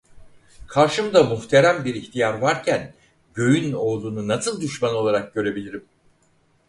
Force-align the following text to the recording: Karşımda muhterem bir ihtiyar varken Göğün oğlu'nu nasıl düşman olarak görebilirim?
Karşımda 0.67 1.23
muhterem 1.23 1.85
bir 1.85 1.95
ihtiyar 1.95 2.33
varken 2.33 2.93
Göğün 3.33 3.73
oğlu'nu 3.73 4.27
nasıl 4.27 4.61
düşman 4.61 4.95
olarak 4.95 5.33
görebilirim? 5.33 5.85